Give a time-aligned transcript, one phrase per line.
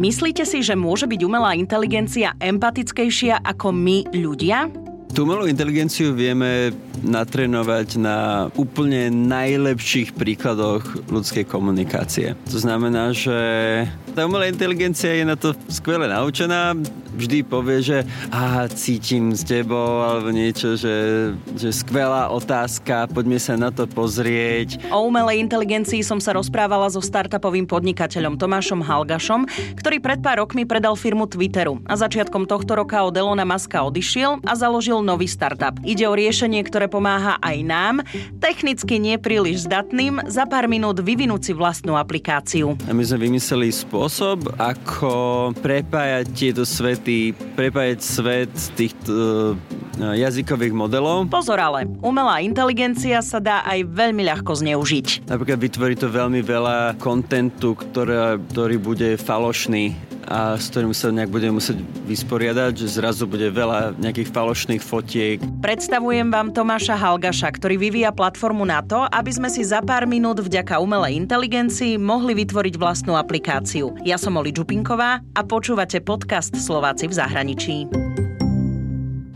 [0.00, 4.72] Myslíte si, že môže byť umelá inteligencia empatickejšia ako my ľudia?
[5.10, 6.70] Tú umelú inteligenciu vieme
[7.02, 12.38] natrénovať na úplne najlepších príkladoch ľudskej komunikácie.
[12.46, 13.34] To znamená, že
[14.14, 16.78] tá umelá inteligencia je na to skvele naučená,
[17.14, 17.98] vždy povie, že
[18.30, 24.78] a cítim s tebou alebo niečo, že, že skvelá otázka, poďme sa na to pozrieť.
[24.94, 30.62] O umelej inteligencii som sa rozprávala so startupovým podnikateľom Tomášom Halgašom, ktorý pred pár rokmi
[30.62, 35.76] predal firmu Twitteru a začiatkom tohto roka od Elona Muska odišiel a založil nový startup.
[35.82, 37.94] Ide o riešenie, ktoré pomáha aj nám,
[38.38, 42.76] technicky nepríliš zdatným, za pár minút vyvinúť si vlastnú aplikáciu.
[42.86, 49.12] A my sme vymysleli spôsob, ako prepájať tieto svety, prepájať svet týchto
[50.00, 51.28] eh, jazykových modelov.
[51.30, 55.28] Pozor ale, umelá inteligencia sa dá aj veľmi ľahko zneužiť.
[55.28, 61.28] Napríklad vytvorí to veľmi veľa kontentu, ktorý, ktorý bude falošný a s ktorým sa nejak
[61.28, 65.42] budeme musieť vysporiadať, že zrazu bude veľa nejakých falošných fotiek.
[65.58, 70.38] Predstavujem vám Tomáša Halgaša, ktorý vyvíja platformu na to, aby sme si za pár minút
[70.38, 73.90] vďaka umelej inteligencii mohli vytvoriť vlastnú aplikáciu.
[74.06, 78.29] Ja som Oli Čupinková a počúvate podcast Slováci v zahraničí.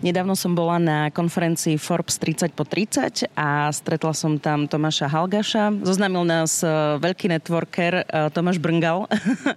[0.05, 5.81] Nedávno som bola na konferencii Forbes 30 po 30 a stretla som tam Tomáša Halgaša.
[5.81, 6.69] Zoznámil nás e,
[7.01, 9.09] veľký networker e, Tomáš Brngal.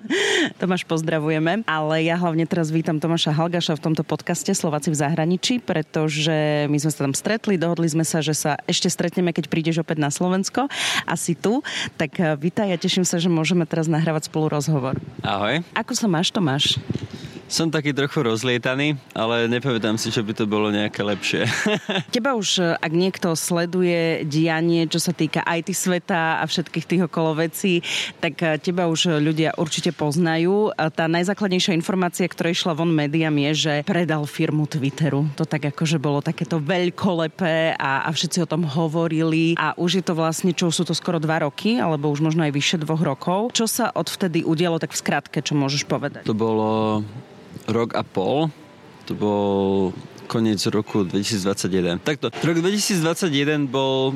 [0.63, 1.67] Tomáš, pozdravujeme.
[1.67, 6.79] Ale ja hlavne teraz vítam Tomáša Halgaša v tomto podcaste Slováci v zahraničí, pretože my
[6.79, 10.07] sme sa tam stretli, dohodli sme sa, že sa ešte stretneme, keď prídeš opäť na
[10.07, 10.71] Slovensko.
[11.03, 11.59] Asi tu.
[11.99, 14.95] Tak e, vítaj, ja teším sa, že môžeme teraz nahrávať spolu rozhovor.
[15.27, 15.59] Ahoj.
[15.75, 16.79] Ako sa máš, Tomáš?
[17.47, 21.47] Som taký trochu rozlietaný, ale nepovedám si, že by to bolo nejaké lepšie.
[22.15, 27.01] Teba už, e, ak niekto sleduje dianie, čo sa týka IT sveta a všetkých tých
[27.07, 27.79] okolo vecí,
[28.19, 30.75] tak e, teba už ľudia určite poznajú.
[30.75, 35.31] Tá najzákladnejšia informácia, ktorá išla von médiám je, že predal firmu Twitteru.
[35.39, 40.03] To tak akože bolo takéto veľkolepé a, a všetci o tom hovorili a už je
[40.03, 43.55] to vlastne, čo sú to skoro dva roky, alebo už možno aj vyše dvoch rokov.
[43.55, 46.27] Čo sa odvtedy udialo, tak v skratke, čo môžeš povedať?
[46.27, 46.99] To bolo
[47.67, 48.49] rok a pol.
[49.07, 49.91] To bol
[50.27, 52.03] koniec roku 2021.
[52.03, 54.15] Takto, rok 2021 bol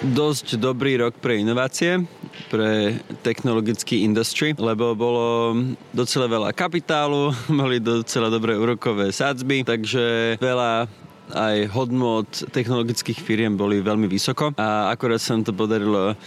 [0.00, 2.08] dosť dobrý rok pre inovácie,
[2.48, 5.52] pre technologický industry, lebo bolo
[5.92, 10.88] docela veľa kapitálu, boli docela dobré úrokové sádzby, takže veľa
[11.30, 16.18] aj hodnot technologických firiem boli veľmi vysoko a akorát sa to podarilo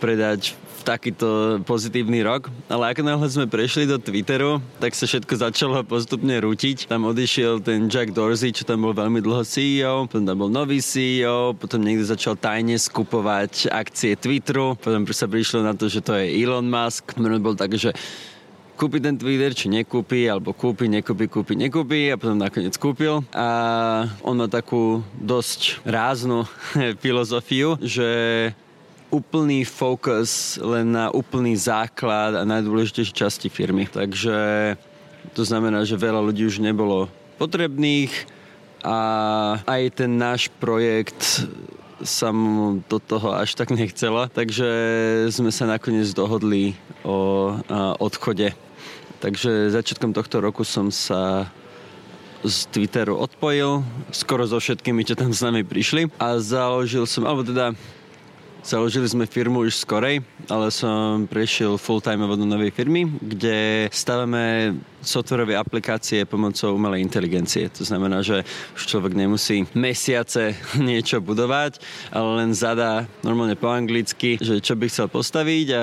[0.00, 5.80] predať takýto pozitívny rok, ale ako náhle sme prešli do Twitteru, tak sa všetko začalo
[5.80, 6.92] postupne rútiť.
[6.92, 10.84] Tam odišiel ten Jack Dorsey, čo tam bol veľmi dlho CEO, potom tam bol nový
[10.84, 16.12] CEO, potom niekto začal tajne skupovať akcie Twitteru, potom sa prišlo na to, že to
[16.20, 17.16] je Elon Musk.
[17.16, 17.96] Bol tak, že
[18.76, 23.24] kúpi ten Twitter, či nekúpi, alebo kúpi, nekúpi, kúpi, nekúpi a potom nakoniec kúpil.
[23.32, 23.48] A
[24.20, 26.44] on má takú dosť ráznu
[27.02, 28.52] filozofiu, že
[29.14, 33.86] úplný fokus len na úplný základ a najdôležitejšie časti firmy.
[33.86, 34.34] Takže
[35.38, 37.06] to znamená, že veľa ľudí už nebolo
[37.38, 38.10] potrebných
[38.82, 38.98] a
[39.64, 41.46] aj ten náš projekt
[42.02, 42.34] sa
[42.90, 44.66] do toho až tak nechcela, takže
[45.30, 46.74] sme sa nakoniec dohodli
[47.06, 47.54] o
[48.02, 48.50] odchode.
[49.22, 51.48] Takže začiatkom tohto roku som sa
[52.44, 53.80] z Twitteru odpojil,
[54.12, 57.72] skoro so všetkými, čo tam s nami prišli a založil som, alebo teda
[58.64, 64.72] Založili sme firmu už skorej, ale som prešiel full-time do novej firmy, kde stavíme
[65.04, 67.68] softwarové aplikácie pomocou umelej inteligencie.
[67.76, 68.40] To znamená, že
[68.72, 71.76] už človek nemusí mesiace niečo budovať,
[72.08, 75.82] ale len zadá normálne po anglicky, že čo by chcel postaviť a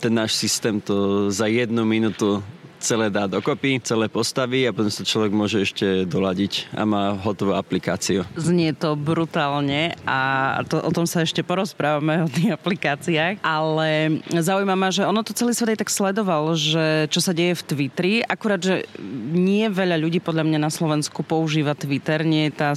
[0.00, 2.40] ten náš systém to za jednu minútu
[2.78, 7.54] celé dá dokopy, celé postaví a potom sa človek môže ešte doladiť a má hotovú
[7.54, 8.22] aplikáciu.
[8.38, 10.18] Znie to brutálne a
[10.66, 15.34] to, o tom sa ešte porozprávame o tých aplikáciách, ale zaujíma ma, že ono to
[15.34, 18.86] celý svet aj tak sledoval, že čo sa deje v Twitteri, akurát, že
[19.34, 22.70] nie veľa ľudí podľa mňa na Slovensku používa Twitter, nie je, tá,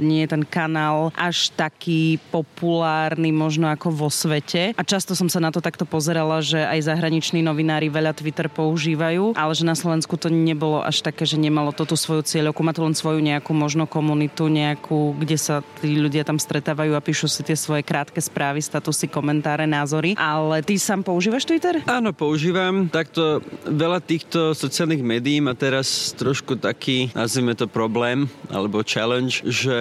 [0.00, 5.38] nie je ten kanál až taký populárny možno ako vo svete a často som sa
[5.38, 10.14] na to takto pozerala, že aj zahraniční novinári veľa Twitter používajú ale že na Slovensku
[10.14, 13.50] to nebolo až také, že nemalo to tú svoju cieľovku, má to len svoju nejakú
[13.50, 18.22] možno komunitu, nejakú, kde sa tí ľudia tam stretávajú a píšu si tie svoje krátke
[18.22, 20.14] správy, statusy, komentáre, názory.
[20.14, 21.82] Ale ty sám používaš Twitter?
[21.90, 22.86] Áno, používam.
[22.86, 29.80] Takto veľa týchto sociálnych médií má teraz trošku taký, nazvime to problém, alebo challenge, že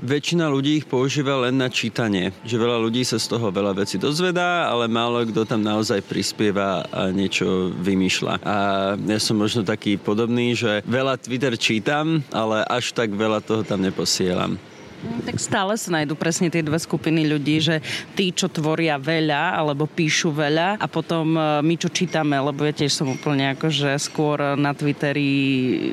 [0.00, 2.32] väčšina ľudí ich používa len na čítanie.
[2.46, 6.86] Že veľa ľudí sa z toho veľa vecí dozvedá, ale málo kto tam naozaj prispieva
[6.88, 8.34] a niečo vymýšľa.
[8.44, 8.56] A
[8.96, 13.82] ja som možno taký podobný, že veľa Twitter čítam, ale až tak veľa toho tam
[13.82, 14.56] neposielam.
[15.04, 17.84] Mm, tak stále sa nájdú presne tie dve skupiny ľudí, že
[18.16, 22.72] tí, čo tvoria veľa alebo píšu veľa a potom e, my, čo čítame, lebo ja
[22.72, 25.92] tiež som úplne ako, že skôr na Twitteri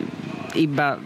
[0.55, 0.99] iba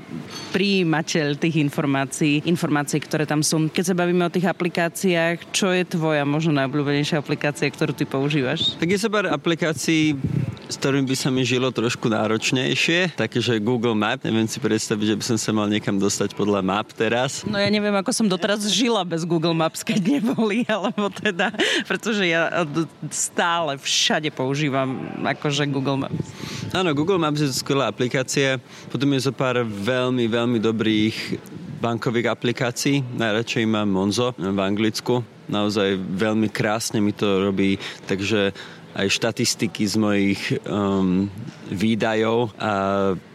[0.54, 3.70] príjimateľ tých informácií, informácií, ktoré tam sú.
[3.70, 8.74] Keď sa bavíme o tých aplikáciách, čo je tvoja možno najobľúbenejšia aplikácia, ktorú ty používaš?
[8.80, 10.18] Tak je sa pár aplikácií,
[10.66, 15.18] s ktorým by sa mi žilo trošku náročnejšie, takže Google Map, neviem si predstaviť, že
[15.18, 17.46] by som sa mal niekam dostať podľa map teraz.
[17.46, 21.54] No ja neviem, ako som doteraz žila bez Google Maps, keď neboli, alebo teda,
[21.86, 22.66] pretože ja
[23.14, 26.26] stále všade používam akože Google Maps.
[26.74, 28.58] Áno, Google Maps je skvelá aplikácia,
[28.90, 31.38] potom je zo pár veľmi, veľmi dobrých
[31.80, 33.06] bankových aplikácií.
[33.16, 35.22] Najradšej mám Monzo v Anglicku.
[35.46, 37.78] Naozaj veľmi krásne mi to robí,
[38.10, 38.50] takže
[38.96, 41.28] aj štatistiky z mojich um,
[41.68, 42.72] výdajov a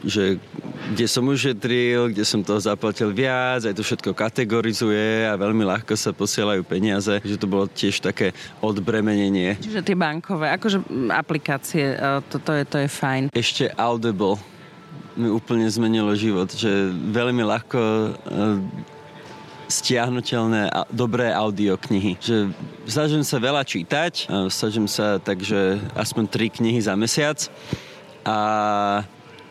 [0.01, 0.41] že
[0.97, 5.93] kde som ušetril, kde som toho zaplatil viac, aj to všetko kategorizuje a veľmi ľahko
[5.95, 8.33] sa posielajú peniaze, že to bolo tiež také
[8.65, 9.61] odbremenenie.
[9.61, 10.81] Čiže tie bankové, akože
[11.13, 13.23] aplikácie, e, to, to, je, to je fajn.
[13.37, 14.41] Ešte Audible
[15.21, 18.11] mi úplne zmenilo život, že veľmi ľahko e,
[19.71, 22.19] stiahnutelné a dobré audioknihy.
[22.19, 22.51] Že
[22.91, 27.47] snažím sa veľa čítať, snažím sa takže aspoň tri knihy za mesiac
[28.27, 28.39] a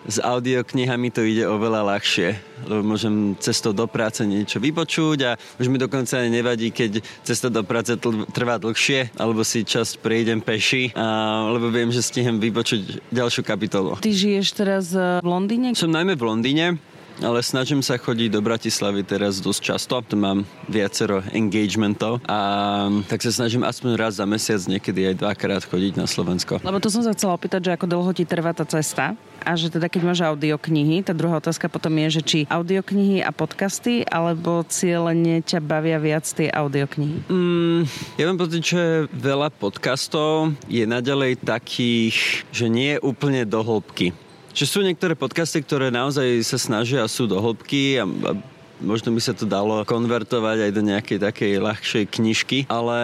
[0.09, 2.33] s audioknihami to ide oveľa ľahšie,
[2.65, 7.51] lebo môžem cestou do práce niečo vypočuť a už mi dokonca ani nevadí, keď cesta
[7.51, 7.93] do práce
[8.31, 13.99] trvá dlhšie, alebo si časť prejdem peši, a, lebo viem, že stihnem vypočuť ďalšiu kapitolu.
[13.99, 15.75] Ty žiješ teraz v Londýne?
[15.75, 16.65] Som najmä v Londýne,
[17.19, 19.95] ale snažím sa chodiť do Bratislavy teraz dosť často.
[20.03, 22.39] Tu mám viacero engagementov a
[23.07, 26.63] tak sa snažím aspoň raz za mesiac, niekedy aj dvakrát chodiť na Slovensko.
[26.63, 29.71] Lebo to som sa chcela opýtať, že ako dlho ti trvá tá cesta a že
[29.71, 34.63] teda keď máš audioknihy, tá druhá otázka potom je, že či audioknihy a podcasty, alebo
[34.67, 37.27] cieľene ťa bavia viac tie audioknihy?
[37.31, 37.81] Mm,
[38.19, 44.11] ja mám pocit, že veľa podcastov je naďalej takých, že nie je úplne do hĺbky
[44.53, 48.31] že sú niektoré podcasty, ktoré naozaj sa snažia a sú do hĺbky a, a
[48.79, 52.99] možno by sa to dalo konvertovať aj do nejakej takej ľahšej knižky, ale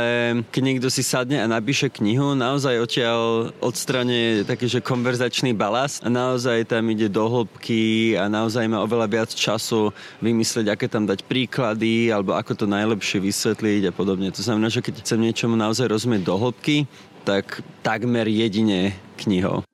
[0.49, 6.09] keď niekto si sadne a napíše knihu, naozaj odtiaľ odstrane taký, že konverzačný balast a
[6.09, 9.91] naozaj tam ide do hĺbky a naozaj má oveľa viac času
[10.23, 14.31] vymyslieť, aké tam dať príklady alebo ako to najlepšie vysvetliť a podobne.
[14.31, 16.87] To znamená, že keď chcem niečomu naozaj rozumieť do hĺbky,
[17.27, 19.65] tak takmer jedine knihou.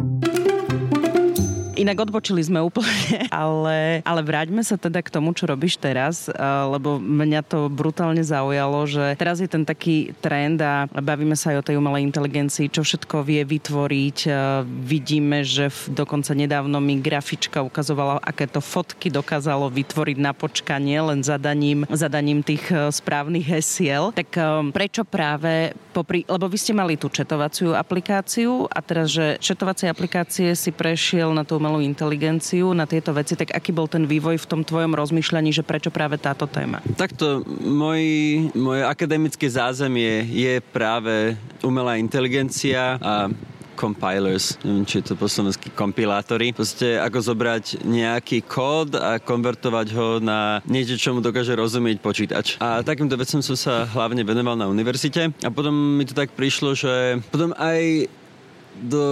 [1.82, 6.38] Inak odbočili sme úplne, ale, ale vráťme sa teda k tomu, čo robíš teraz, eh,
[6.70, 11.58] lebo mňa to brutálne zaujalo, že teraz je ten taký trend a bavíme sa aj
[11.58, 14.18] o tej umelej inteligencii, čo všetko vie vytvoriť.
[14.30, 21.02] Eh, vidíme, že dokonca nedávno mi grafička ukazovala, aké to fotky dokázalo vytvoriť na počkanie
[21.02, 24.14] len zadaním, zadaním tých eh, správnych hesiel.
[24.14, 24.38] Tak
[24.76, 30.54] prečo práve popri, lebo vy ste mali tú četovaciu aplikáciu a teraz, že četovacie aplikácie
[30.54, 34.44] si prešiel na tú umelú umelú inteligenciu, na tieto veci, tak aký bol ten vývoj
[34.44, 36.84] v tom tvojom rozmýšľaní, že prečo práve táto téma?
[37.00, 38.04] Takto, môj,
[38.52, 43.32] moje akademické zázemie je práve umelá inteligencia a
[43.80, 46.54] compilers, neviem, či je to po slovensky kompilátory.
[46.54, 52.62] Proste ako zobrať nejaký kód a konvertovať ho na niečo, čo mu dokáže rozumieť počítač.
[52.62, 56.78] A takýmto vecom som sa hlavne venoval na univerzite a potom mi to tak prišlo,
[56.78, 58.06] že potom aj
[58.80, 59.04] do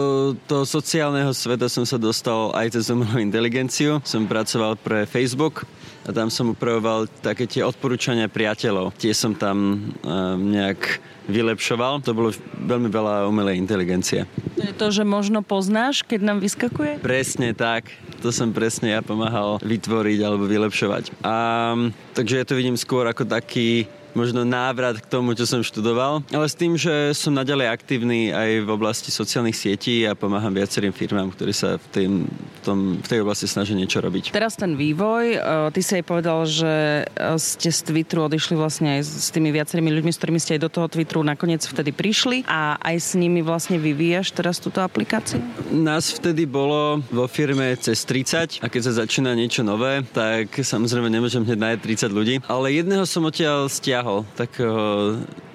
[0.48, 4.00] toho sociálneho sveta som sa dostal aj cez umelú inteligenciu.
[4.08, 5.68] Som pracoval pre Facebook
[6.08, 8.96] a tam som upravoval také tie odporúčania priateľov.
[8.98, 12.02] Tie som tam um, nejak vylepšoval.
[12.02, 12.34] To bolo
[12.66, 14.26] veľmi veľa umelej inteligencie.
[14.58, 16.98] To je to, že možno poznáš, keď nám vyskakuje?
[17.04, 17.94] Presne tak.
[18.26, 21.22] To som presne ja pomáhal vytvoriť alebo vylepšovať.
[21.22, 21.78] A,
[22.18, 23.86] takže ja to vidím skôr ako taký
[24.18, 28.66] možno návrat k tomu, čo som študoval, ale s tým, že som naďalej aktívny aj
[28.66, 33.08] v oblasti sociálnych sietí a pomáham viacerým firmám, ktorí sa v, tým, v, tom, v
[33.08, 34.34] tej oblasti snažia niečo robiť.
[34.34, 35.38] Teraz ten vývoj, e,
[35.72, 39.90] ty si aj povedal, že e, ste z Twitteru odišli vlastne aj s tými viacerými
[39.94, 43.46] ľuďmi, s ktorými ste aj do toho Twitteru nakoniec vtedy prišli a aj s nimi
[43.46, 45.40] vlastne vyvíjaš teraz túto aplikáciu?
[45.70, 51.08] Nás vtedy bolo vo firme cez 30 a keď sa začína niečo nové, tak samozrejme
[51.08, 54.80] nemôžem hneď nájsť 30 ľudí, ale jedného som odtiaľ stiahol stiahol, takého,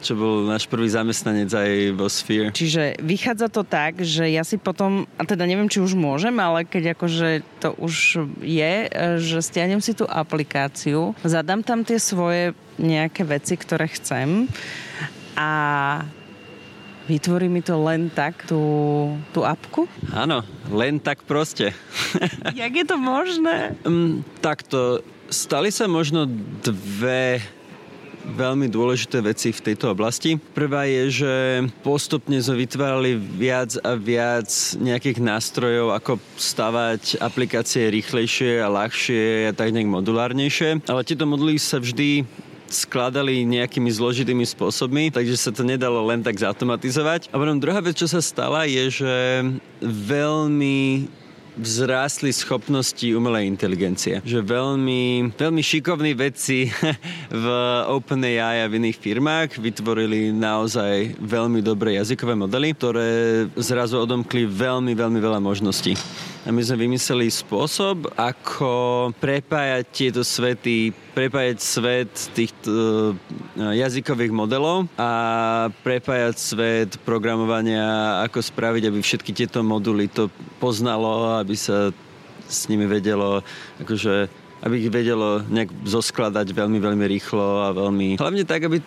[0.05, 2.53] čo bol náš prvý zamestnanec aj vo Sphere.
[2.53, 6.69] Čiže vychádza to tak, že ja si potom, a teda neviem, či už môžem, ale
[6.69, 8.75] keď akože to už je,
[9.17, 14.45] že stiahnem si tú aplikáciu, zadám tam tie svoje nejaké veci, ktoré chcem
[15.41, 15.51] a
[17.05, 18.65] Vytvorí mi to len tak, tú,
[19.37, 19.85] tú apku?
[20.09, 20.41] Áno,
[20.73, 21.77] len tak proste.
[22.57, 23.77] Jak je to možné?
[23.85, 26.25] Um, takto, stali sa možno
[26.65, 27.45] dve
[28.25, 30.41] veľmi dôležité veci v tejto oblasti.
[30.57, 31.35] Prvá je, že
[31.85, 34.49] postupne sme vytvárali viac a viac
[34.81, 40.89] nejakých nástrojov, ako stavať aplikácie rýchlejšie a ľahšie a tak nejak modulárnejšie.
[40.89, 42.25] Ale tieto moduly sa vždy
[42.75, 47.31] skladali nejakými zložitými spôsobmi, takže sa to nedalo len tak zautomatizovať.
[47.31, 49.15] A potom druhá vec, čo sa stala, je, že
[49.85, 51.07] veľmi
[51.59, 54.21] vzrástli schopnosti umelej inteligencie.
[54.27, 56.71] Že veľmi, veľmi šikovní vedci
[57.45, 57.47] v
[57.91, 63.09] OpenAI a v iných firmách vytvorili naozaj veľmi dobré jazykové modely, ktoré
[63.59, 65.95] zrazu odomkli veľmi, veľmi veľa možností.
[66.45, 68.69] A my sme vymysleli spôsob, ako
[69.17, 72.73] prepájať tieto svety, prepájať svet týchto
[73.57, 75.11] eh, jazykových modelov a
[75.81, 80.29] prepájať svet programovania, ako spraviť, aby všetky tieto moduly to
[80.61, 81.89] poznalo, aby sa
[82.45, 83.41] s nimi vedelo,
[83.81, 84.29] akože,
[84.69, 88.21] aby ich vedelo nejak zoskladať veľmi, veľmi rýchlo a veľmi...
[88.21, 88.85] Hlavne tak, aby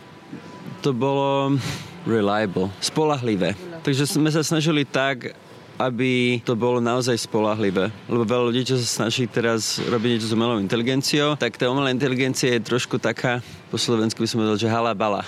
[0.85, 1.57] to bolo
[2.05, 3.57] reliable, spolahlivé.
[3.81, 5.33] Takže sme sa snažili tak,
[5.77, 7.93] aby to bolo naozaj spolahlivé.
[8.09, 11.93] Lebo veľa ľudí, čo sa snaží teraz robiť niečo s umelou inteligenciou, tak tá umelá
[11.93, 15.21] inteligencia je trošku taká, po Slovensku by som povedal, že halabala.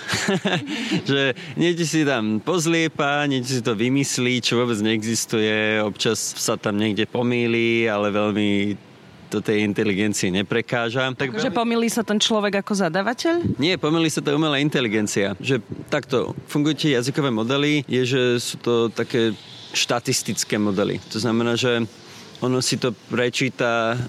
[1.09, 6.81] že niečo si tam pozliepa, niečo si to vymyslí, čo vôbec neexistuje, občas sa tam
[6.81, 8.49] niekde pomýli, ale veľmi
[9.29, 11.13] to tej inteligencii neprekáža.
[11.13, 13.61] Tak že pomýli sa ten človek ako zadavateľ?
[13.61, 15.37] Nie, pomýli sa to umelá inteligencia.
[15.37, 15.61] Že
[15.93, 19.37] takto fungujú tie jazykové modely, je, že sú to také
[19.73, 20.97] štatistické modely.
[21.13, 21.85] To znamená, že
[22.39, 23.99] ono si to prečíta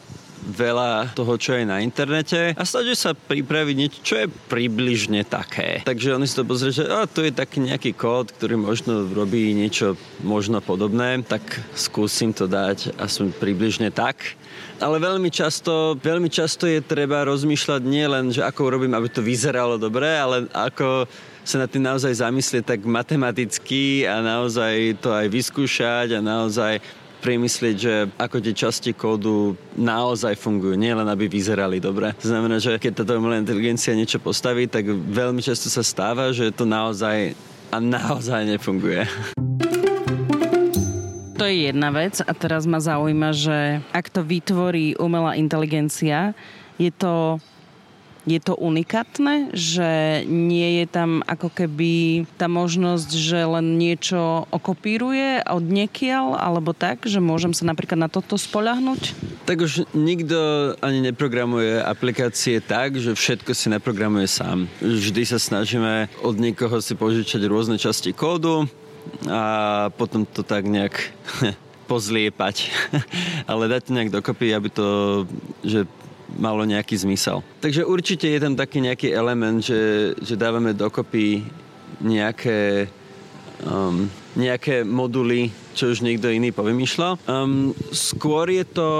[0.40, 5.85] veľa toho, čo je na internete a snaží sa pripraviť niečo, čo je približne také.
[5.85, 9.52] Takže oni si to pozrie, že oh, tu je taký nejaký kód, ktorý možno robí
[9.52, 11.45] niečo možno podobné, tak
[11.76, 14.40] skúsim to dať aspoň približne tak.
[14.81, 19.21] Ale veľmi často, veľmi často je treba rozmýšľať nie len, že ako urobím, aby to
[19.21, 21.05] vyzeralo dobre, ale ako
[21.44, 26.78] sa na tým naozaj zamyslieť tak matematicky a naozaj to aj vyskúšať a naozaj
[27.20, 32.16] premyslieť, že ako tie časti kódu naozaj fungujú, nie len aby vyzerali dobre.
[32.16, 36.49] To znamená, že keď táto umelá inteligencia niečo postaví, tak veľmi často sa stáva, že
[36.49, 37.37] to naozaj
[37.70, 39.04] a naozaj nefunguje.
[41.37, 46.37] To je jedna vec a teraz ma zaujíma, že ak to vytvorí umelá inteligencia,
[46.76, 47.40] je to
[48.29, 55.45] je to unikátne, že nie je tam ako keby tá možnosť, že len niečo okopíruje
[55.49, 59.17] od niekiaľ, alebo tak, že môžem sa napríklad na toto spoľahnúť?
[59.49, 60.39] Tak už nikto
[60.85, 64.69] ani neprogramuje aplikácie tak, že všetko si naprogramuje sám.
[64.85, 68.69] Vždy sa snažíme od niekoho si požičať rôzne časti kódu
[69.27, 70.95] a potom to tak nejak
[71.91, 72.71] pozliepať.
[73.50, 74.87] Ale dať to nejak dokopy, aby to,
[75.67, 75.89] že
[76.38, 77.42] malo nejaký zmysel.
[77.64, 81.42] Takže určite je tam taký nejaký element, že, že dávame dokopy
[82.00, 82.88] nejaké,
[83.66, 84.06] um,
[84.37, 87.18] nejaké moduly, čo už niekto iný povymýšľal.
[87.26, 88.90] Um, skôr je to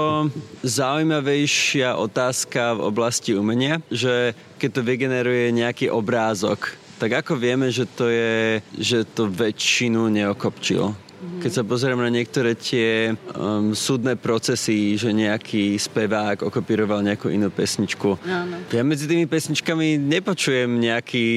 [0.65, 7.89] zaujímavejšia otázka v oblasti umenia, že keď to vygeneruje nejaký obrázok, tak ako vieme, že
[7.89, 11.10] to je, že to väčšinu neokopčilo?
[11.41, 17.49] Keď sa pozriem na niektoré tie um, súdne procesy, že nejaký spevák okopíroval nejakú inú
[17.49, 18.21] pesničku.
[18.21, 18.61] Áno.
[18.69, 21.27] Ja medzi tými pesničkami nepočujem nejaký,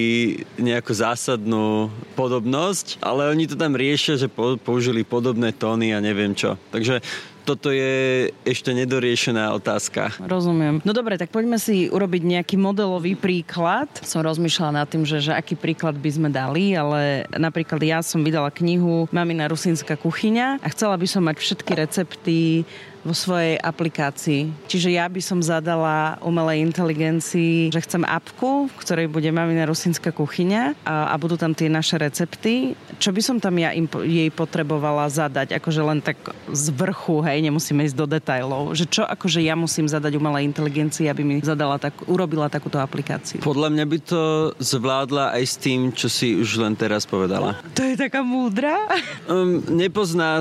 [0.61, 4.29] nejakú zásadnú podobnosť, ale oni to tam riešia, že
[4.61, 6.61] použili podobné tóny a neviem čo.
[6.69, 7.01] Takže
[7.45, 10.17] toto je ešte nedoriešená otázka.
[10.25, 10.81] Rozumiem.
[10.83, 13.87] No dobre, tak poďme si urobiť nejaký modelový príklad.
[14.01, 18.25] Som rozmýšľala nad tým, že, že aký príklad by sme dali, ale napríklad ja som
[18.25, 22.65] vydala knihu Mamina rusínska kuchyňa a chcela by som mať všetky recepty
[23.05, 24.51] vo svojej aplikácii.
[24.67, 30.11] Čiže ja by som zadala umelej inteligencii, že chcem apku, v ktorej bude mamina rusínska
[30.11, 32.73] kuchyňa a, a budú tam tie naše recepty.
[32.97, 35.53] Čo by som tam ja im, jej potrebovala zadať?
[35.61, 36.17] Akože len tak
[36.49, 38.73] z vrchu, hej, nemusíme ísť do detajlov.
[38.73, 43.45] Že čo akože ja musím zadať umelej inteligencii, aby mi zadala tak, urobila takúto aplikáciu?
[43.45, 44.23] Podľa mňa by to
[44.57, 47.61] zvládla aj s tým, čo si už len teraz povedala.
[47.77, 48.89] To je taká múdra?
[49.29, 50.41] Um, nepozná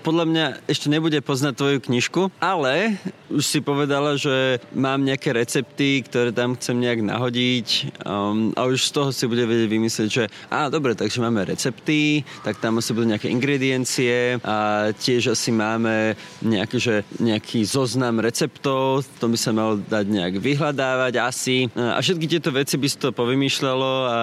[0.00, 2.96] podľa mňa ešte nebude poznať tvoju knižku, ale
[3.30, 7.68] už si povedala, že mám nejaké recepty, ktoré tam chcem nejak nahodiť
[8.02, 12.26] um, a už z toho si bude vedieť vymyslieť, že á, dobre, takže máme recepty,
[12.42, 19.06] tak tam asi budú nejaké ingrediencie a tiež asi máme nejaký, že, nejaký zoznam receptov,
[19.22, 23.14] to by sa malo dať nejak vyhľadávať asi a všetky tieto veci by si to
[23.14, 24.16] povymýšľalo a, a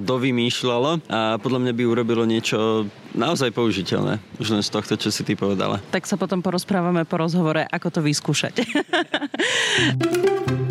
[0.00, 4.20] dovymýšľalo a podľa mňa by urobilo niečo naozaj použiteľné.
[4.36, 5.82] Už len z tohto, čo si ty povedala.
[5.90, 8.62] Tak sa potom porozprávame po rozhovore, ako to vyskúšať.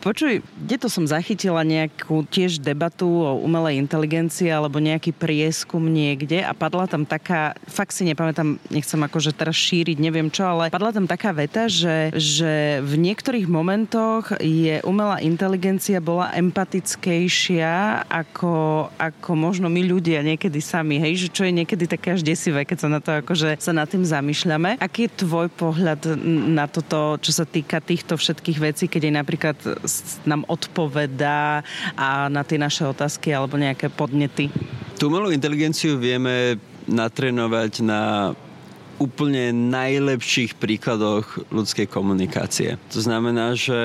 [0.00, 6.40] Počuj, kde to som zachytila nejakú tiež debatu o umelej inteligencii alebo nejaký prieskum niekde
[6.40, 10.96] a padla tam taká, fakt si nepamätám, nechcem akože teraz šíriť, neviem čo, ale padla
[10.96, 19.30] tam taká veta, že, že v niektorých momentoch je umelá inteligencia bola empatickejšia ako, ako
[19.36, 22.88] možno my ľudia niekedy sami, hej, že čo je niekedy také až desivé, keď sa
[22.88, 24.80] na to akože sa nad tým zamýšľame.
[24.80, 26.16] Aký je tvoj pohľad
[26.56, 29.58] na toto, čo sa týka týchto všetkých vecí, keď je napríklad
[30.24, 31.62] nám odpovedá
[31.96, 34.48] a na tie naše otázky alebo nejaké podnety?
[35.00, 38.32] Tú umelú inteligenciu vieme natrénovať na
[39.00, 42.76] úplne najlepších príkladoch ľudskej komunikácie.
[42.92, 43.80] To znamená, že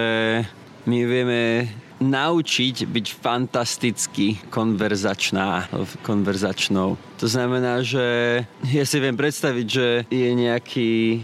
[0.83, 1.71] my vieme
[2.03, 5.71] naučiť byť fantasticky konverzačná,
[6.03, 7.00] konverzačnou.
[7.24, 8.03] To znamená, že
[8.67, 11.24] ja si viem predstaviť, že je nejaký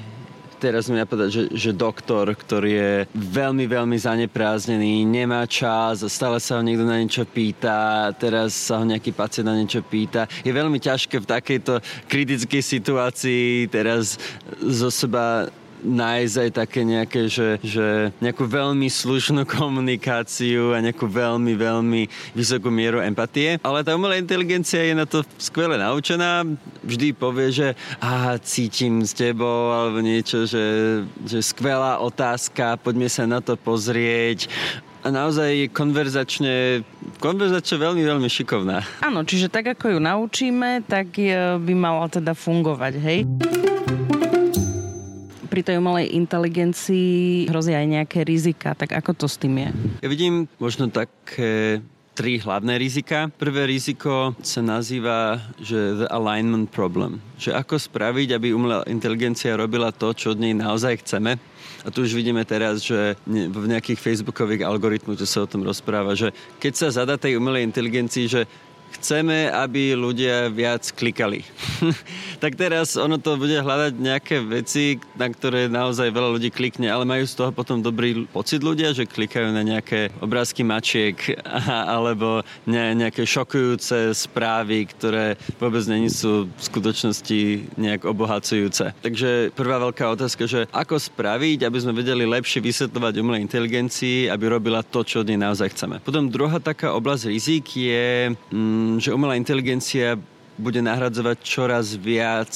[0.61, 6.61] teraz mi napadá, že, že doktor, ktorý je veľmi, veľmi zanepráznený, nemá čas, stále sa
[6.61, 10.29] ho niekto na niečo pýta, teraz sa ho nejaký pacient na niečo pýta.
[10.45, 14.21] Je veľmi ťažké v takejto kritickej situácii teraz
[14.61, 15.49] zo seba
[15.81, 22.01] nájsť aj také nejaké, že, že nejakú veľmi slušnú komunikáciu a nejakú veľmi, veľmi
[22.37, 23.57] vysokú mieru empatie.
[23.65, 26.45] Ale tá umelá inteligencia je na to skvele naučená.
[26.85, 27.67] Vždy povie, že
[27.99, 30.65] a cítim s tebou alebo niečo, že,
[31.25, 34.47] že skvelá otázka, poďme sa na to pozrieť
[35.01, 36.85] a naozaj konverzačne,
[37.17, 38.85] konverzačne veľmi, veľmi šikovná.
[39.01, 41.17] Áno, čiže tak ako ju naučíme, tak
[41.57, 43.19] by mala teda fungovať, hej?
[45.51, 49.69] Pri tej umelej inteligencii hrozia aj nejaké rizika, tak ako to s tým je?
[49.99, 51.83] Ja vidím možno také
[52.15, 53.27] tri hlavné rizika.
[53.35, 57.19] Prvé riziko sa nazýva, že the alignment problem.
[57.35, 61.39] Že ako spraviť, aby umelá inteligencia robila to, čo od nej naozaj chceme.
[61.81, 66.13] A tu už vidíme teraz, že v nejakých facebookových algoritmoch, čo sa o tom rozpráva,
[66.13, 66.29] že
[66.61, 68.45] keď sa zadá tej umelej inteligencii, že
[68.99, 71.43] chceme, aby ľudia viac klikali.
[72.43, 77.07] tak teraz ono to bude hľadať nejaké veci, na ktoré naozaj veľa ľudí klikne, ale
[77.07, 81.15] majú z toho potom dobrý pocit ľudia, že klikajú na nejaké obrázky mačiek
[81.95, 87.39] alebo nejaké šokujúce správy, ktoré vôbec není sú v skutočnosti
[87.79, 88.93] nejak obohacujúce.
[89.01, 94.45] Takže prvá veľká otázka, že ako spraviť, aby sme vedeli lepšie vysvetľovať umelej inteligencii, aby
[94.51, 96.03] robila to, čo od nej naozaj chceme.
[96.03, 100.17] Potom druhá taká oblasť rizik je Mm, že umelá inteligencia
[100.61, 102.53] bude nahradzovať čoraz viac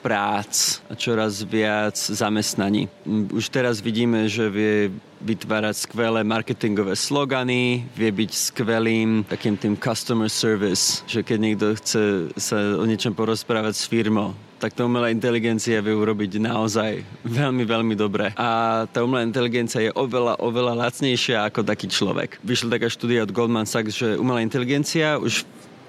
[0.00, 2.88] prác a čoraz viac zamestnaní.
[3.04, 4.88] Mm, už teraz vidíme, že vie
[5.24, 12.02] vytvárať skvelé marketingové slogany, vie byť skvelým takým tým customer service, že keď niekto chce
[12.36, 17.92] sa o niečom porozprávať s firmou, tak tá umelá inteligencia vie urobiť naozaj veľmi, veľmi
[17.92, 18.32] dobre.
[18.32, 22.40] A tá umelá inteligencia je oveľa, oveľa lacnejšia ako taký človek.
[22.40, 25.44] Vyšla taká štúdia od Goldman Sachs, že umelá inteligencia už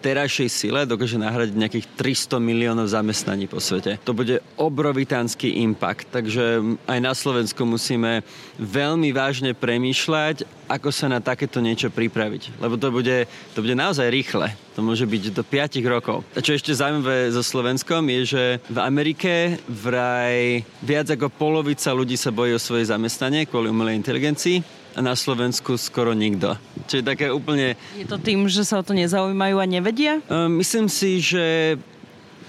[0.05, 3.97] terajšej sile dokáže nahradiť nejakých 300 miliónov zamestnaní po svete.
[4.05, 8.21] To bude obrovitánsky impact, takže aj na Slovensku musíme
[8.61, 12.61] veľmi vážne premýšľať, ako sa na takéto niečo pripraviť.
[12.61, 13.25] Lebo to bude,
[13.57, 14.53] to bude naozaj rýchle.
[14.77, 16.21] To môže byť do 5 rokov.
[16.37, 22.13] A čo ešte zaujímavé so Slovenskom je, že v Amerike vraj viac ako polovica ľudí
[22.13, 26.55] sa bojí o svoje zamestnanie kvôli umelej inteligencii a na Slovensku skoro nikto.
[26.87, 27.75] Čiže také úplne...
[27.99, 30.23] Je to tým, že sa o to nezaujímajú a nevedia?
[30.47, 31.75] Myslím si, že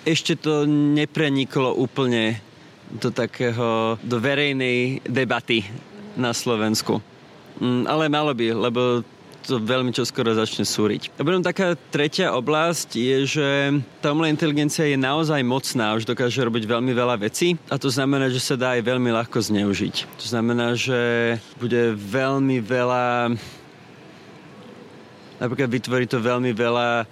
[0.06, 2.38] ešte to nepreniklo úplne
[2.86, 5.66] do takého, do verejnej debaty
[6.14, 7.02] na Slovensku.
[7.58, 9.02] Mm, ale malo by, lebo
[9.46, 11.14] to veľmi čoskoro začne súriť.
[11.16, 13.48] A potom taká tretia oblasť je, že
[14.02, 18.26] tá umelá inteligencia je naozaj mocná, už dokáže robiť veľmi veľa vecí a to znamená,
[18.26, 20.18] že sa dá aj veľmi ľahko zneužiť.
[20.18, 20.98] To znamená, že
[21.62, 23.32] bude veľmi veľa
[25.40, 27.04] napríklad vytvorí to veľmi veľa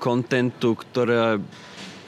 [0.00, 1.36] kontentu, ktoré,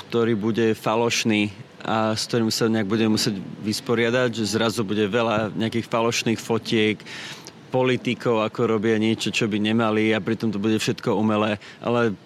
[0.08, 5.52] ktorý bude falošný a s ktorým sa nejak budeme musieť vysporiadať, že zrazu bude veľa
[5.56, 7.00] nejakých falošných fotiek,
[7.70, 11.62] politikov, ako robia niečo, čo by nemali a pritom to bude všetko umelé.
[11.78, 12.18] Ale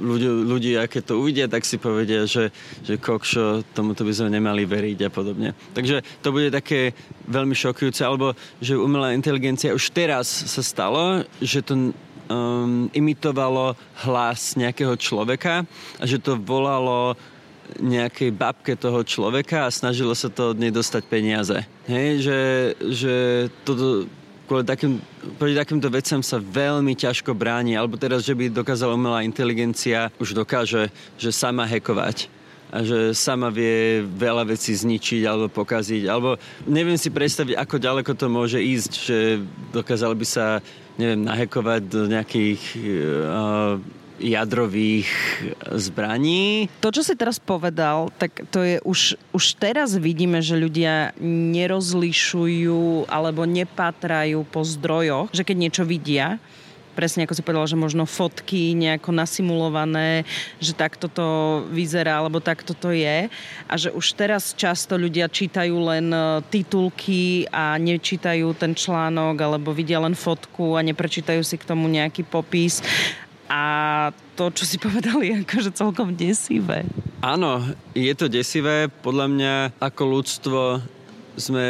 [0.00, 2.52] ľudia, ľudia, keď to uvidia, tak si povedia, že,
[2.84, 5.56] že kokšo, tomuto by sme nemali veriť a podobne.
[5.76, 6.96] Takže to bude také
[7.28, 11.92] veľmi šokujúce, alebo že umelá inteligencia už teraz sa stalo, že to
[12.30, 15.66] um, imitovalo hlas nejakého človeka
[16.00, 17.14] a že to volalo
[17.78, 21.54] nejakej babke toho človeka a snažilo sa to od nej dostať peniaze.
[21.86, 22.40] Hej, že,
[22.90, 23.14] že
[23.62, 24.10] toto,
[24.50, 24.98] kvôli takým,
[25.38, 30.34] proti takýmto vecem sa veľmi ťažko bráni, alebo teraz, že by dokázala umelá inteligencia, už
[30.34, 32.26] dokáže, že sama hekovať
[32.74, 36.34] a že sama vie veľa vecí zničiť alebo pokaziť, alebo
[36.66, 39.18] neviem si predstaviť, ako ďaleko to môže ísť, že
[39.70, 40.58] dokázal by sa,
[40.98, 43.78] neviem, nahekovať do nejakých uh,
[44.20, 45.08] jadrových
[45.72, 46.68] zbraní.
[46.84, 53.08] To, čo si teraz povedal, tak to je už, už teraz vidíme, že ľudia nerozlišujú
[53.08, 56.36] alebo nepatrajú po zdrojoch, že keď niečo vidia,
[57.00, 60.28] presne ako si povedal, že možno fotky nejako nasimulované,
[60.60, 61.26] že takto to
[61.72, 63.30] vyzerá, alebo takto to je.
[63.70, 69.72] A že už teraz často ľudia čítajú len e, titulky a nečítajú ten článok, alebo
[69.72, 72.84] vidia len fotku a neprečítajú si k tomu nejaký popis.
[73.50, 73.62] A
[74.38, 76.86] to, čo si povedal, je akože celkom desivé.
[77.20, 77.60] Áno,
[77.92, 78.86] je to desivé.
[78.88, 80.60] Podľa mňa ako ľudstvo
[81.36, 81.66] sme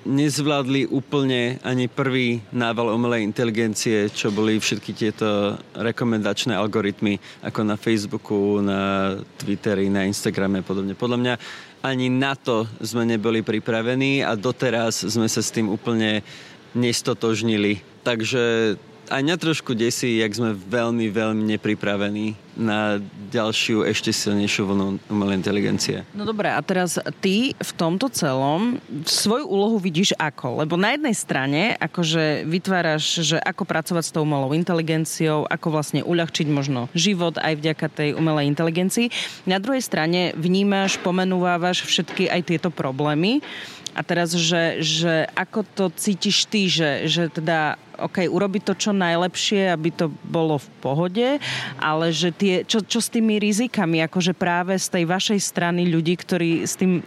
[0.00, 7.76] nezvládli úplne ani prvý nával umelej inteligencie, čo boli všetky tieto rekomendačné algoritmy, ako na
[7.76, 10.96] Facebooku, na Twitteri, na Instagrame a podobne.
[10.96, 11.34] Podľa mňa
[11.84, 16.24] ani na to sme neboli pripravení a doteraz sme sa s tým úplne
[16.72, 17.84] nestotožnili.
[18.00, 18.76] Takže
[19.10, 23.02] aj mňa trošku desí, jak sme veľmi, veľmi nepripravení na
[23.34, 26.06] ďalšiu, ešte silnejšiu vlnu umelej inteligencie.
[26.14, 30.62] No dobré, a teraz ty v tomto celom svoju úlohu vidíš ako?
[30.62, 36.06] Lebo na jednej strane akože vytváraš, že ako pracovať s tou umelou inteligenciou, ako vlastne
[36.06, 39.10] uľahčiť možno život aj vďaka tej umelej inteligencii.
[39.48, 43.42] Na druhej strane vnímaš, pomenúvávaš všetky aj tieto problémy.
[43.90, 48.90] A teraz, že, že ako to cítiš ty, že, že teda OK, urobiť to čo
[48.96, 51.28] najlepšie, aby to bolo v pohode,
[51.76, 56.16] ale že tie, čo, čo s tými rizikami, akože práve z tej vašej strany ľudí,
[56.16, 57.04] ktorí s tým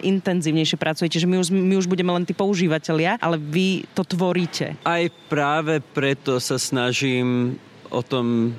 [0.00, 4.76] intenzívnejšie pracujete, že my už, my už budeme len tí používateľia, ale vy to tvoríte.
[4.84, 7.56] Aj práve preto sa snažím
[7.88, 8.52] o tom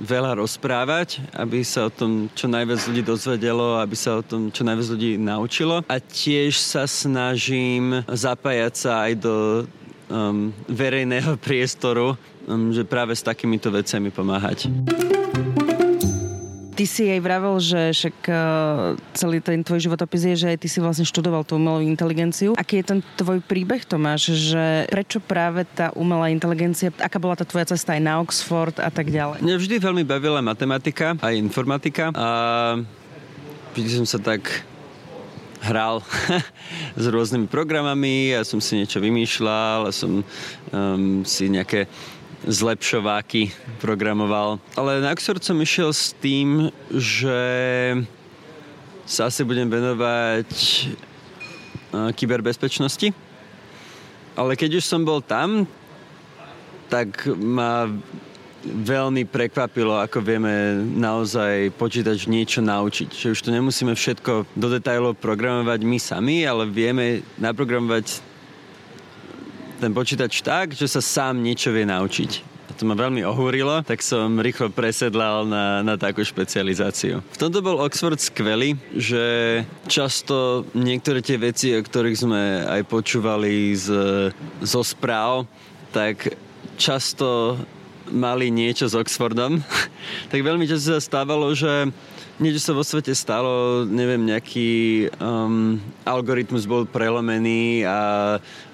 [0.00, 4.64] veľa rozprávať, aby sa o tom čo najviac ľudí dozvedelo, aby sa o tom čo
[4.64, 5.84] najviac ľudí naučilo.
[5.92, 9.34] A tiež sa snažím zapájať sa aj do
[10.10, 14.68] um, verejného priestoru, um, že práve s takýmito vecami pomáhať.
[16.80, 20.68] Ty si aj vravel, že však uh, celý ten tvoj životopis je, že aj ty
[20.72, 22.56] si vlastne študoval tú umelú inteligenciu.
[22.56, 27.44] Aký je ten tvoj príbeh, Tomáš, že prečo práve tá umelá inteligencia, aká bola tá
[27.44, 29.44] tvoja cesta aj na Oxford a tak ďalej?
[29.44, 32.28] Mňa vždy veľmi bavila matematika, aj informatika a
[33.76, 34.64] vždy som sa tak
[35.60, 36.00] hral
[37.00, 40.24] s rôznymi programami, ja som si niečo vymýšľal, ja som
[40.72, 41.84] um, si nejaké
[42.48, 43.52] zlepšováky
[43.84, 44.56] programoval.
[44.72, 47.40] Ale na Oxford som išiel s tým, že
[49.04, 50.48] sa asi budem venovať
[51.92, 53.12] uh, kyberbezpečnosti.
[54.38, 55.68] Ale keď už som bol tam,
[56.88, 57.86] tak ma
[58.64, 63.08] veľmi prekvapilo, ako vieme naozaj počítač niečo naučiť.
[63.08, 68.20] Že už to nemusíme všetko do detajlov programovať my sami, ale vieme naprogramovať
[69.80, 72.52] ten počítač tak, že sa sám niečo vie naučiť.
[72.70, 77.18] A to ma veľmi ohúrilo, tak som rýchlo presedlal na, na takú špecializáciu.
[77.18, 79.24] V tomto bol Oxford skvelý, že
[79.90, 83.88] často niektoré tie veci, o ktorých sme aj počúvali z,
[84.62, 85.50] zo správ,
[85.90, 86.38] tak
[86.78, 87.58] často
[88.10, 89.62] mali niečo s Oxfordom,
[90.30, 91.90] tak veľmi často sa stávalo, že
[92.40, 94.70] niečo sa vo svete stalo, neviem, nejaký
[95.20, 95.76] um,
[96.08, 97.98] algoritmus bol prelomený a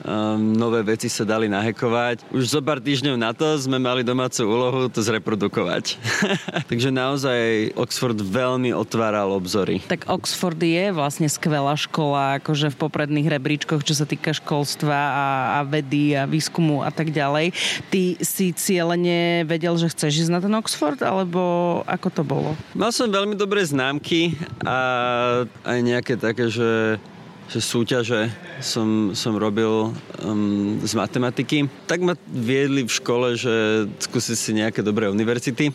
[0.06, 2.30] um, nové veci sa dali nahekovať.
[2.30, 5.98] Už zo pár týždňov na to sme mali domácu úlohu to zreprodukovať.
[6.70, 9.82] Takže naozaj Oxford veľmi otváral obzory.
[9.90, 15.26] Tak Oxford je vlastne skvelá škola, akože v popredných rebríčkoch, čo sa týka školstva a,
[15.58, 17.50] a vedy a výskumu a tak ďalej.
[17.90, 22.50] Ty si cieľene vedel, že chceš ísť na ten Oxford, alebo ako to bolo?
[22.72, 24.36] Mal som veľmi dobré dobré známky
[24.68, 24.76] a
[25.64, 27.00] aj nejaké také, že
[27.48, 28.28] že súťaže
[28.60, 31.64] som, som robil um, z matematiky.
[31.88, 35.72] Tak ma viedli v škole, že skúsiť si nejaké dobré univerzity.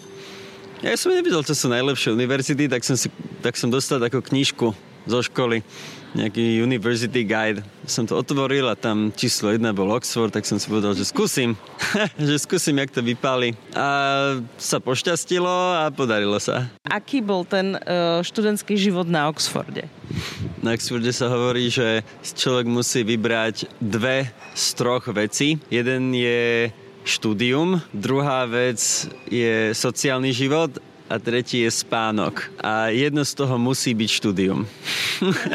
[0.85, 3.09] Ja som nevidel, čo sú najlepšie univerzity, tak som, si,
[3.41, 4.77] tak som dostal takú knižku
[5.09, 5.65] zo školy
[6.13, 7.63] nejaký University Guide.
[7.87, 11.55] Som to otvoril a tam číslo jedna bol Oxford, tak som si povedal, že skúsim.
[12.19, 13.55] že skúsim, jak to vypáli.
[13.75, 13.87] A
[14.59, 16.67] sa pošťastilo a podarilo sa.
[16.87, 19.87] Aký bol ten uh, študentský život na Oxforde?
[20.59, 25.57] Na Oxforde sa hovorí, že človek musí vybrať dve z troch vecí.
[25.71, 26.69] Jeden je
[27.01, 28.77] štúdium, druhá vec
[29.25, 30.77] je sociálny život
[31.11, 32.47] a tretí je spánok.
[32.63, 34.63] A jedno z toho musí byť štúdium.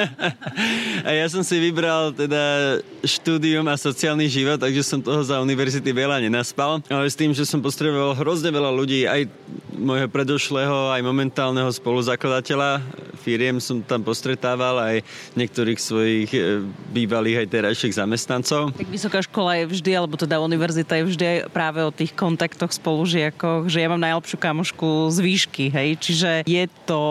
[1.08, 5.88] a ja som si vybral teda štúdium a sociálny život, takže som toho za univerzity
[5.88, 6.84] veľa nenaspal.
[6.92, 9.32] Ale s tým, že som potreboval hrozne veľa ľudí, aj
[9.72, 12.84] môjho predošlého, aj momentálneho spoluzakladateľa
[13.26, 15.02] firiem som tam postretával, aj
[15.34, 16.62] niektorých svojich e,
[16.94, 18.70] bývalých aj terajších zamestnancov.
[18.70, 23.66] Tak vysoká škola je vždy, alebo teda univerzita je vždy práve o tých kontaktoch spolužiakoch,
[23.66, 27.04] že ja mám najlepšiu kamošku z výšky, hej, čiže je to,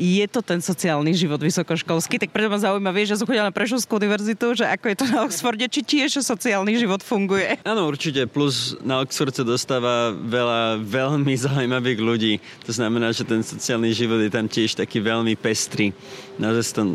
[0.00, 3.54] je to ten sociálny život vysokoškolský, tak preto ma zaujíma, vieš, že som chodila na
[3.54, 7.60] Prešovskú univerzitu, že ako je to na Oxforde, či tiež sociálny život funguje.
[7.68, 12.32] Áno, určite, plus na Oxford sa dostáva veľa veľmi zaujímavých ľudí,
[12.64, 15.92] to znamená, že ten sociálny život je tam tiež taký veľmi pestrý.
[16.40, 16.88] Naozaj sa tam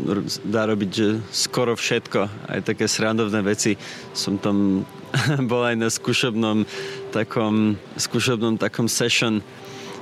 [0.46, 3.74] dá robiť, že skoro všetko, aj také srandovné veci.
[4.14, 4.86] Som tam
[5.50, 6.64] bol aj na skúšobnom
[7.10, 9.42] takom, skúšobnom takom session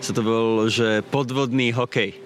[0.00, 2.16] sa to bolo, že podvodný hokej.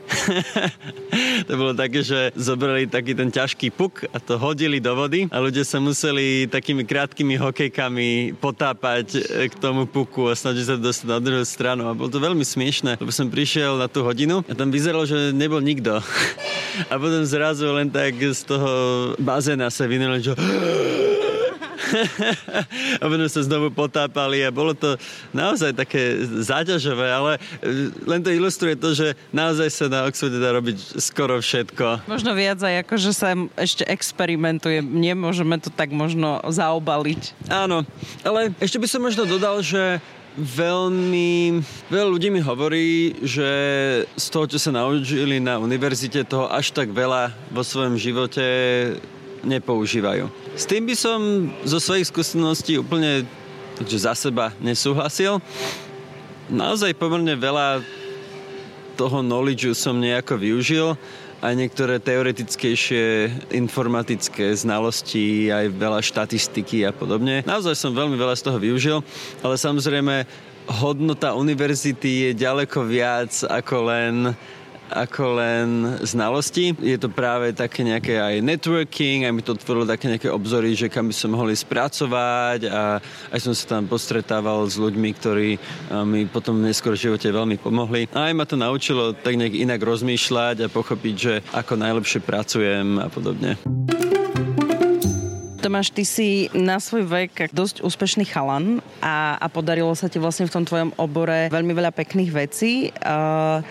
[1.48, 5.42] to bolo také, že zobrali taký ten ťažký puk a to hodili do vody a
[5.42, 11.08] ľudia sa museli takými krátkými hokejkami potápať e, k tomu puku a snažiť sa dostať
[11.08, 11.90] na druhú stranu.
[11.90, 15.34] A bolo to veľmi smiešne, lebo som prišiel na tú hodinu a tam vyzeralo, že
[15.34, 15.98] nebol nikto.
[16.92, 18.70] a potom zrazu len tak z toho
[19.18, 20.32] bazéna sa vynuli, že
[23.02, 24.98] a potom sa znovu potápali a bolo to
[25.30, 30.54] naozaj také záťažové, ale e, len to ilustruje to, že naozaj sa na Oxforde dá
[30.54, 32.08] robiť skoro všetko.
[32.10, 34.82] Možno viac aj ako, že sa ešte experimentuje.
[34.82, 37.50] Nemôžeme to tak možno zaobaliť.
[37.50, 37.86] Áno,
[38.26, 40.02] ale ešte by som možno dodal, že
[40.34, 41.62] veľmi...
[41.90, 43.48] Veľa ľudí mi hovorí, že
[44.18, 48.42] z toho, čo sa naučili na univerzite, toho až tak veľa vo svojom živote
[49.44, 50.26] nepoužívajú.
[50.56, 51.20] S tým by som
[51.62, 53.28] zo svojich skúseností úplne
[53.74, 55.42] takže za seba nesúhlasil.
[56.46, 57.82] Naozaj pomerne veľa
[58.94, 60.94] toho knowledge som nejako využil
[61.44, 67.44] aj niektoré teoretickejšie informatické znalosti, aj veľa štatistiky a podobne.
[67.44, 68.98] Naozaj som veľmi veľa z toho využil,
[69.44, 70.24] ale samozrejme
[70.80, 74.14] hodnota univerzity je ďaleko viac ako len
[74.94, 75.68] ako len
[76.06, 76.70] znalosti.
[76.78, 80.86] Je to práve také nejaké aj networking, aj mi to otvorilo také nejaké obzory, že
[80.86, 83.02] kam by som mohli spracovať a
[83.34, 85.50] aj som sa tam postretával s ľuďmi, ktorí
[86.06, 88.06] mi potom neskôr v živote veľmi pomohli.
[88.14, 93.02] A aj ma to naučilo tak nejak inak rozmýšľať a pochopiť, že ako najlepšie pracujem
[93.02, 93.58] a podobne.
[95.64, 100.44] Tomáš, ty si na svoj vek dosť úspešný chalan a, a podarilo sa ti vlastne
[100.44, 102.92] v tom tvojom obore veľmi veľa pekných vecí.
[103.00, 103.64] Uh,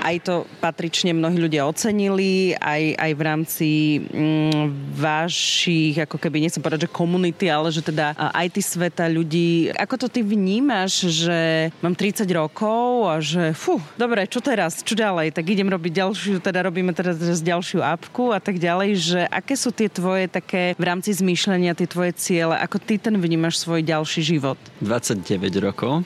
[0.00, 6.64] aj to patrične mnohí ľudia ocenili, aj, aj v rámci mm, vašich, ako keby, nechcem
[6.64, 9.70] povedať, že komunity, ale že teda aj ty sveta ľudí.
[9.76, 14.96] Ako to ty vnímaš, že mám 30 rokov a že fú, dobre, čo teraz, čo
[14.96, 19.54] ďalej, tak idem robiť ďalšiu, teda robíme teraz ďalšiu apku a tak ďalej, že aké
[19.54, 23.84] sú tie tvoje také v rámci zmýšľania, tie tvoje ciele, ako ty ten vnímaš svoj
[23.84, 24.56] ďalší život?
[24.80, 25.28] 29
[25.60, 26.02] rokov.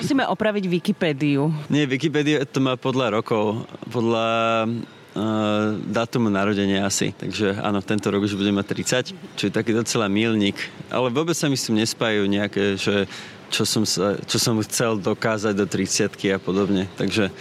[0.00, 1.50] musíme opraviť Wikipédiu.
[1.66, 4.28] Nie, Wikipédia Wikipedia to má podľa rokov, podľa
[4.68, 7.16] uh, dátumu narodenia asi.
[7.16, 8.76] Takže áno, tento rok už budem mať
[9.16, 10.52] 30, čo je taký docela milník.
[10.92, 13.08] Ale vôbec sa mi s tým nespájajú nejaké, že
[13.48, 16.92] čo som, sa, čo som chcel dokázať do 30 a podobne.
[17.00, 17.32] Takže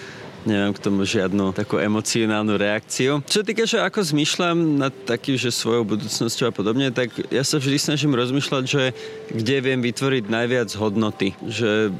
[0.47, 3.19] nemám k tomu žiadnu takú emocionálnu reakciu.
[3.27, 7.59] Čo týka, že ako zmyšľam nad takým, že svojou budúcnosťou a podobne, tak ja sa
[7.59, 8.95] vždy snažím rozmýšľať, že
[9.27, 11.35] kde viem vytvoriť najviac hodnoty.
[11.43, 11.91] Že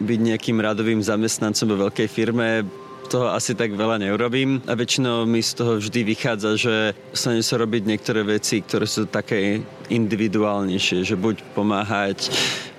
[0.00, 2.64] byť nejakým radovým zamestnancom vo veľkej firme,
[3.10, 6.74] toho asi tak veľa neurobím a väčšinou mi z toho vždy vychádza, že
[7.10, 12.30] snažím sa robiť niektoré veci, ktoré sú také individuálnejšie, že buď pomáhať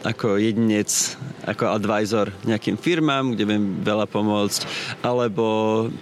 [0.08, 0.88] ako jedinec,
[1.44, 4.62] ako advisor nejakým firmám, kde viem veľa pomôcť,
[5.04, 5.46] alebo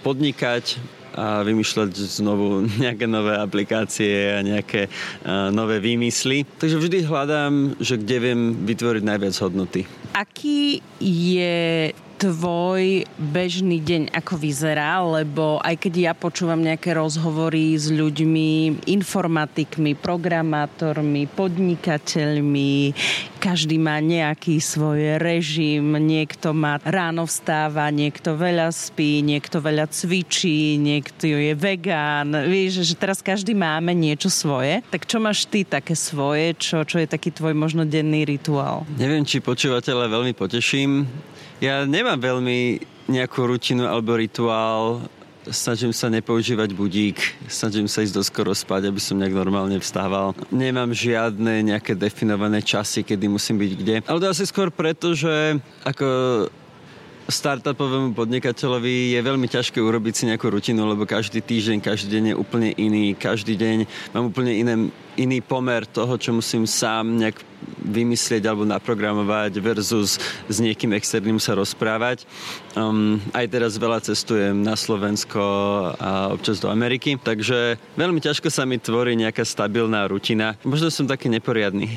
[0.06, 0.78] podnikať
[1.10, 1.90] a vymýšľať
[2.22, 6.46] znovu nejaké nové aplikácie a nejaké uh, nové výmysly.
[6.46, 9.90] Takže vždy hľadám, že kde viem vytvoriť najviac hodnoty.
[10.14, 17.88] Aký je tvoj bežný deň ako vyzerá, lebo aj keď ja počúvam nejaké rozhovory s
[17.88, 22.92] ľuďmi, informatikmi, programátormi, podnikateľmi,
[23.40, 30.76] každý má nejaký svoj režim, niekto má ráno vstáva, niekto veľa spí, niekto veľa cvičí,
[30.76, 32.36] niekto je vegán.
[32.36, 34.84] Vieš, že teraz každý máme niečo svoje.
[34.92, 36.52] Tak čo máš ty také svoje?
[36.60, 38.84] Čo, čo je taký tvoj možno denný rituál?
[39.00, 41.08] Neviem, či počúvateľa veľmi poteším.
[41.60, 45.04] Ja nemám veľmi nejakú rutinu alebo rituál
[45.48, 47.16] snažím sa nepoužívať budík,
[47.48, 50.36] snažím sa ísť doskoro spať, aby som nejak normálne vstával.
[50.52, 53.94] Nemám žiadne nejaké definované časy, kedy musím byť kde.
[54.04, 56.06] Ale to asi skôr preto, že ako
[57.30, 62.36] startupovému podnikateľovi je veľmi ťažké urobiť si nejakú rutinu, lebo každý týždeň, každý deň je
[62.36, 63.76] úplne iný, každý deň
[64.12, 64.74] mám úplne iné,
[65.20, 67.36] iný pomer toho, čo musím sám nejak
[67.80, 70.16] vymyslieť alebo naprogramovať versus
[70.48, 72.24] s niekým externým sa rozprávať.
[72.78, 75.42] Um, aj teraz veľa cestujem na Slovensko
[75.98, 80.54] a občas do Ameriky, takže veľmi ťažko sa mi tvorí nejaká stabilná rutina.
[80.62, 81.90] Možno som taký neporiadný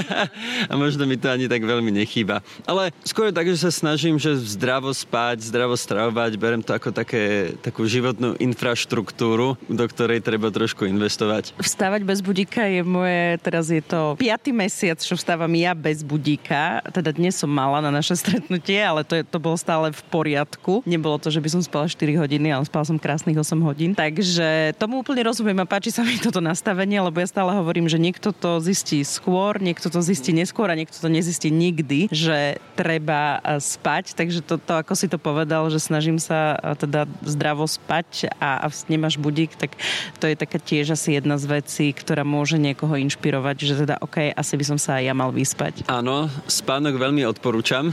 [0.70, 2.44] a možno mi to ani tak veľmi nechýba.
[2.62, 7.56] Ale skôr tak, že sa snažím, že zdravo spať, zdravo stravovať, berem to ako také,
[7.58, 11.58] takú životnú infraštruktúru, do ktorej treba trošku investovať.
[11.58, 14.54] Vstávať bez budíka je moje, teraz je to 5.
[14.54, 16.78] mesiac, čo vstávam ja bez budíka.
[16.94, 20.86] Teda dnes som mala na naše stretnutie, ale to, je, to bolo stále v poriadku.
[20.86, 23.90] Nebolo to, že by som spala 4 hodiny, ale spala som krásnych 8 hodín.
[23.98, 27.98] Takže tomu úplne rozumiem a páči sa mi toto nastavenie, lebo ja stále hovorím, že
[27.98, 33.40] niekto to zistí skôr, niekto to zistí neskôr a niekto to nezistí nikdy, že treba
[33.58, 34.12] spať.
[34.14, 38.66] Takže toto, to, ako si to povedal, že snažím sa teda zdravo spať a, a
[38.92, 39.72] nemáš budík, tak
[40.20, 44.36] to je taká tiež asi jedna z vecí, ktorá môže niekoho inšpirovať, že teda OK,
[44.36, 45.88] asi by som sa aj ja mal vyspať.
[45.88, 47.88] Áno, spánok veľmi odporúčam.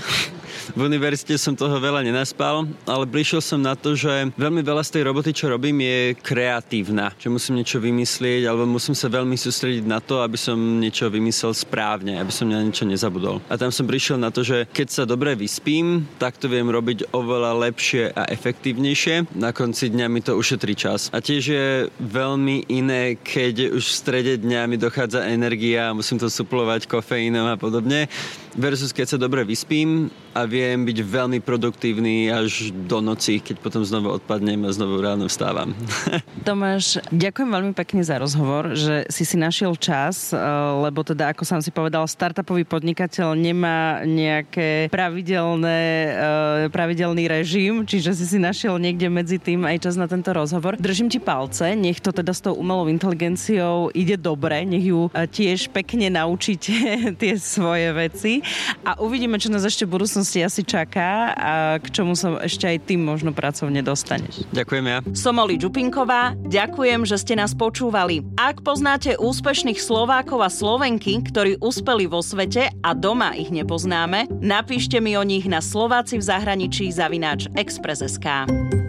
[0.76, 5.00] V univerzite som toho veľa nenaspal, ale prišiel som na to, že veľmi veľa z
[5.00, 7.16] tej roboty, čo robím, je kreatívna.
[7.16, 11.56] Že musím niečo vymyslieť, alebo musím sa veľmi sústrediť na to, aby som niečo vymyslel
[11.56, 13.40] správne, aby som na niečo nezabudol.
[13.48, 17.16] A tam som prišiel na to, že keď sa dobre vyspím, tak to viem robiť
[17.16, 19.36] oveľa lepšie a efektívnejšie.
[19.36, 21.08] Na konci dňa mi to ušetrí čas.
[21.16, 21.68] A tiež je
[22.00, 27.58] veľmi iné, keď už v strede dňa mi dochádza energia musím to suplovať kofeínom a
[27.58, 28.08] podobne.
[28.52, 33.84] Versus keď sa dobre vyspím a viem byť veľmi produktívny až do noci, keď potom
[33.84, 35.72] znovu odpadnem a znovu ráno vstávam.
[36.48, 40.40] Tomáš, ďakujem veľmi pekne za rozhovor, že si si našiel čas, eh,
[40.84, 48.16] lebo teda, ako som si povedal, startupový podnikateľ nemá nejaké pravidelné, eh, pravidelný režim, čiže
[48.16, 50.76] si si našiel niekde medzi tým aj čas na tento rozhovor.
[50.76, 55.24] Držím ti palce, nech to teda s tou umelou inteligenciou ide dobre, nech ju eh,
[55.24, 56.76] tiež pekne naučíte
[57.22, 57.96] tie svoje
[58.42, 62.66] veci a uvidíme, čo nás ešte v budúcnosti asi čaká a k čomu sa ešte
[62.66, 64.44] aj tým možno pracovne dostaneš.
[64.52, 64.98] Ďakujem ja.
[65.14, 68.26] Som Oli Čupinková, ďakujem, že ste nás počúvali.
[68.42, 74.98] Ak poznáte úspešných Slovákov a Slovenky, ktorí uspeli vo svete a doma ich nepoznáme, napíšte
[74.98, 78.81] mi o nich na Slováci v zahraničí zavináč Express.sk.